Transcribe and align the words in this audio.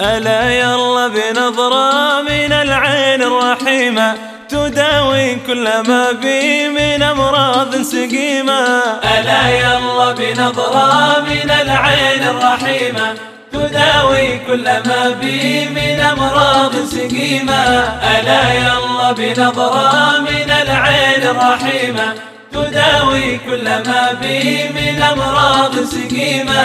ألا 0.00 0.50
يلا 0.50 1.08
بنظرة 1.08 2.22
من 2.22 2.52
العين 2.52 3.22
الرحيمة 3.22 4.14
تداوي 4.48 5.34
كل 5.46 5.64
ما 5.88 6.12
بي 6.12 6.68
من 6.68 7.02
أمراض 7.02 7.82
سقيمة. 7.82 8.60
ألا 9.18 9.42
يلا 9.48 10.12
بنظرة 10.12 11.20
من 11.20 11.50
العين 11.50 12.22
الرحيمة 12.22 13.14
تداوي 13.52 14.38
كل 14.46 14.64
ما 14.64 15.16
بي 15.20 15.68
من 15.68 16.00
أمراض 16.00 16.74
سقيمة. 16.84 17.62
ألا 18.14 18.52
يلا 18.54 19.12
بنظرة 19.12 20.18
من 20.20 20.50
العين 20.50 21.19
الرحيمة 21.30 22.14
تداوي 22.52 23.38
كل 23.38 23.64
ما 23.64 24.12
بي 24.22 24.68
من 24.68 25.02
أمراض 25.02 25.84
سقيمة. 25.84 26.62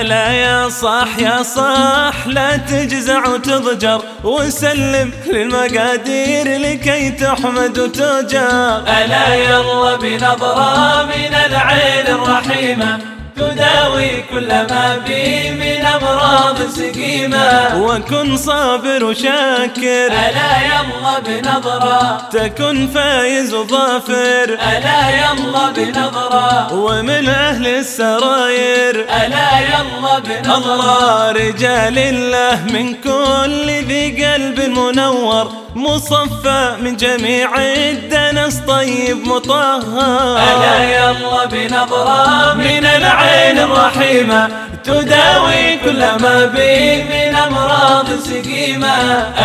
ألا 0.00 0.32
يا 0.32 0.68
صاح 0.68 1.18
يا 1.18 1.42
صاح 1.42 2.26
لا 2.26 2.56
تجزع 2.56 3.28
وتضجر 3.28 4.02
وسلم 4.24 5.10
للمقادير 5.26 6.58
لكي 6.58 7.10
تحمد 7.10 7.78
وتؤجر 7.78 8.78
ألا 8.78 9.34
يالله 9.34 9.96
بنظرة 9.96 11.02
من 11.04 11.34
العين 11.46 12.06
الرحيمة. 12.06 13.13
تداوي 13.36 14.22
كل 14.30 14.48
ما 14.48 15.02
بي 15.06 15.50
من 15.50 15.86
أمراض 15.86 16.68
سقيمة. 16.68 17.82
وكن 17.82 18.36
صابر 18.36 19.04
وشاكر. 19.04 20.06
ألا 20.06 20.52
يالله 20.66 21.18
بنظرة. 21.26 22.28
تكن 22.32 22.88
فايز 22.94 23.54
وظافر. 23.54 24.58
ألا 24.72 25.10
يالله 25.10 25.70
بنظرة. 25.76 26.74
ومن 26.74 27.28
أهل 27.28 27.66
السراير. 27.66 28.94
ألا 29.00 29.58
يالله 29.58 30.18
بنظرة. 30.18 31.32
رجال 31.32 31.98
الله 31.98 32.64
من 32.72 32.94
كل 32.94 33.70
ذي 33.88 34.24
قلب 34.24 34.60
منور. 34.60 35.63
مصفى 35.74 36.76
من 36.80 36.96
جميع 36.96 37.50
الدنس 37.58 38.58
طيب 38.68 39.26
مطهر. 39.28 40.38
ألا 40.38 40.84
يلا 40.84 41.44
بنظرة 41.44 42.54
من 42.54 42.84
العين 42.86 43.58
الرحيمة 43.58 44.48
تداوي 44.84 45.76
كل 45.84 45.98
ما 46.00 46.44
بي 46.54 47.02
من 47.02 47.36
أمراض 47.36 48.06
سقيمة 48.24 48.96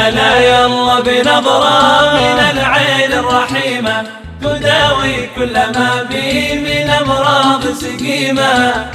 ألا 0.07 0.39
يلا 0.39 0.99
بنظرة 0.99 2.13
من 2.13 2.39
العين 2.51 3.13
الرحيمة 3.13 4.03
تداوي 4.41 5.27
كل 5.35 5.53
ما 5.53 6.07
بي 6.09 6.53
من 6.59 6.89
أمراض 6.89 7.63
سقيمة 7.73 8.85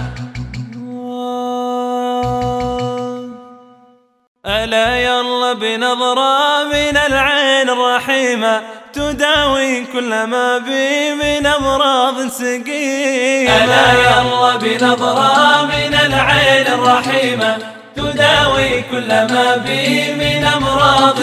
ألا 4.47 4.97
يلا 4.97 5.53
بنظرة 5.53 6.65
من 6.65 6.97
العين 6.97 7.71
الرحيمة 7.71 8.63
تداوي 8.93 9.85
كل 9.85 10.25
ما 10.25 10.59
بي 10.59 11.15
من 11.15 11.47
أمراض 11.47 12.29
سقيمة. 12.29 13.65
ألا 13.65 13.93
يلا 13.93 14.57
بنظرة 14.57 15.63
من 15.65 15.95
العين 15.95 16.67
الرحيمة 16.67 17.57
تداوي 17.97 18.83
كل 18.91 19.09
ما 19.09 19.57
بي 19.67 20.13
من 20.13 20.34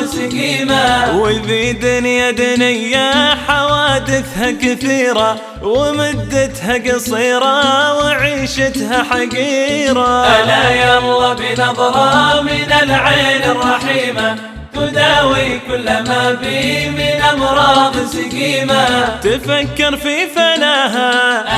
سقيمة. 0.05 1.17
وذي 1.17 1.73
دنيا 1.73 2.31
دنيا 2.31 3.35
حوادثها 3.47 4.52
كثيرة 4.52 5.38
ومدتها 5.63 6.93
قصيرة 6.93 7.97
وعيشتها 7.97 9.03
حقيرة. 9.03 10.27
ألا 10.27 10.69
يلا 10.69 11.33
بنظرة 11.33 12.42
من 12.42 12.73
العين 12.83 13.43
الرحيمة. 13.43 14.61
تداوي 14.91 15.59
كل 15.67 15.85
ما 15.85 16.37
بي 16.41 16.89
من 16.89 17.21
أمراض 17.33 17.95
سقيمة 18.05 18.85
تفكر 19.23 19.97
في 19.97 20.27
فناها. 20.35 21.11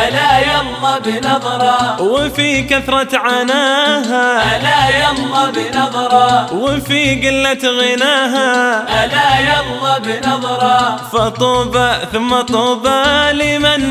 ألا 0.08 0.40
يلا 0.40 1.00
بنظرة. 1.06 2.02
وفي 2.02 2.62
كثرة 2.64 3.18
عناها. 3.18 4.56
ألا 4.56 4.82
يلا 4.98 5.52
بنظرة. 5.56 6.54
وفي 6.54 7.02
قلة 7.24 7.64
غناها. 7.80 8.82
ألا 9.06 9.30
يلا 9.50 9.98
بنظرة. 9.98 10.98
فطوبى 11.14 11.92
ثم 12.14 12.42
طوبى 12.42 13.04
لمن 13.32 13.83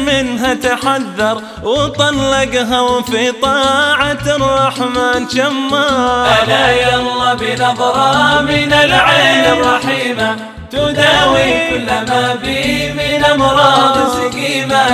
تحذر 0.55 1.43
وطلقها 1.63 2.81
وفي 2.81 3.33
طاعة 3.33 4.25
الرحمن 4.27 5.29
شمار. 5.29 6.27
ألا 6.43 6.67
يلا 6.83 7.35
بنظرة 7.35 8.41
من 8.41 8.73
العين 8.73 9.45
الرحيمة 9.45 10.37
تداوي 10.71 11.71
كل 11.71 11.87
ما 11.87 12.35
بي 12.43 12.93
من 12.93 13.25
أمراض 13.25 13.97
سقيمة. 14.17 14.85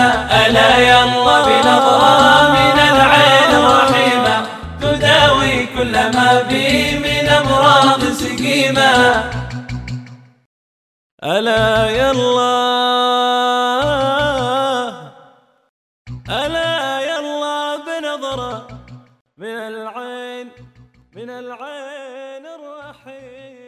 ألا 0.47 0.79
يلا 0.79 1.37
بنظرة 1.49 2.51
من 2.57 2.77
العين 2.91 3.51
الرحيمة 3.61 4.37
تداوي 4.83 5.67
كل 5.67 5.93
ما 5.93 6.43
بي 6.49 6.99
من 6.99 7.29
أمراض 7.29 8.03
سقيمة. 8.13 9.25
ألا 11.25 11.91
يلا 11.91 12.58
ألا 16.31 17.01
يلا 17.01 17.77
بنظرة 17.77 18.69
من 19.39 19.57
العين 19.57 20.51
من 21.17 21.31
العين 21.31 22.47
الرحيم. 22.47 23.68